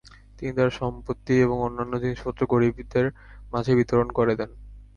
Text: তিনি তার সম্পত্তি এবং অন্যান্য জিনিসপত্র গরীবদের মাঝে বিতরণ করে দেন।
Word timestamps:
তিনি 0.37 0.51
তার 0.53 0.69
সম্পত্তি 0.71 1.33
এবং 1.41 1.57
অন্যান্য 1.61 1.93
জিনিসপত্র 2.03 2.41
গরীবদের 2.45 3.05
মাঝে 3.53 3.71
বিতরণ 3.79 4.07
করে 4.11 4.33
দেন। 4.35 4.51